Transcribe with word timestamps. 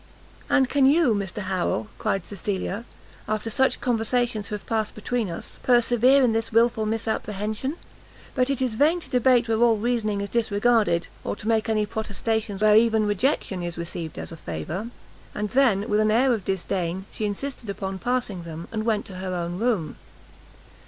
"And 0.49 0.67
can 0.67 0.87
you, 0.87 1.13
Mr 1.13 1.43
Harrel," 1.43 1.87
said 2.03 2.25
Cecilia, 2.25 2.85
"after 3.29 3.51
such 3.51 3.79
conversations 3.79 4.47
as 4.47 4.49
have 4.49 4.65
passed 4.65 4.95
between 4.95 5.29
us, 5.29 5.59
persevere 5.61 6.23
in 6.23 6.33
this 6.33 6.51
wilful 6.51 6.87
misapprehension? 6.87 7.75
But 8.33 8.49
it 8.49 8.63
is 8.63 8.73
vain 8.73 8.99
to 9.01 9.09
debate 9.11 9.47
where 9.47 9.61
all 9.61 9.77
reasoning 9.77 10.19
is 10.21 10.29
disregarded, 10.29 11.05
or 11.23 11.35
to 11.35 11.47
make 11.47 11.69
any 11.69 11.85
protestations 11.85 12.61
where 12.63 12.75
even 12.75 13.05
rejection 13.05 13.61
is 13.61 13.77
received 13.77 14.17
as 14.17 14.31
a 14.31 14.37
favour." 14.37 14.89
And 15.35 15.51
then, 15.51 15.87
with 15.87 15.99
an 15.99 16.09
air 16.09 16.33
of 16.33 16.43
disdain, 16.45 17.05
she 17.11 17.25
insisted 17.25 17.69
upon 17.69 17.99
passing 17.99 18.41
them, 18.41 18.67
and 18.71 18.81
went 18.83 19.05
to 19.05 19.17
her 19.17 19.35
own 19.35 19.59
room. 19.59 19.97